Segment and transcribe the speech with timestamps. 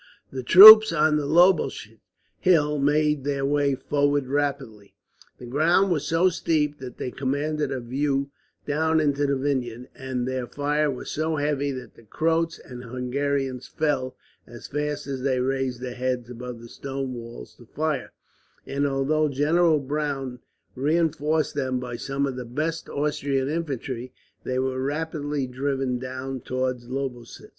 [0.31, 1.87] The troops on the Lobosch
[2.39, 4.95] Hill made their way forward rapidly.
[5.37, 8.31] The ground was so steep that they commanded a view
[8.65, 13.67] down into the vineyard, and their fire was so heavy that the Croats and Hungarians
[13.67, 14.17] fell,
[14.47, 18.11] as fast as they raised their heads above the stone walls to fire;
[18.65, 20.39] and although General Browne
[20.73, 24.11] reinforced them by some of the best Austrian infantry,
[24.45, 27.49] they were rapidly driven down towards Lobositz.